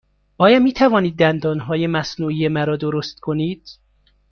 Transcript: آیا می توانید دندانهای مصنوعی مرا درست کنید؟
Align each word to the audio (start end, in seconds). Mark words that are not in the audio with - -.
آیا 0.37 0.59
می 0.59 0.73
توانید 0.73 1.15
دندانهای 1.15 1.87
مصنوعی 1.87 2.47
مرا 2.47 2.77
درست 2.77 3.19
کنید؟ 3.19 3.69